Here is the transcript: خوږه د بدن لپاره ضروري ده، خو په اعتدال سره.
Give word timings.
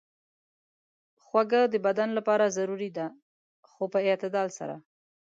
خوږه 1.23 1.61
د 1.73 1.75
بدن 1.85 2.09
لپاره 2.17 2.53
ضروري 2.57 2.89
ده، 2.97 3.07
خو 3.69 3.83
په 3.93 3.99
اعتدال 4.07 4.47
سره. 4.57 4.75